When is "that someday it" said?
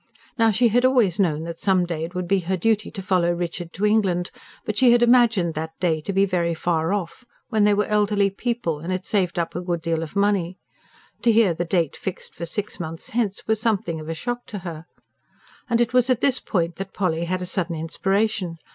1.43-2.15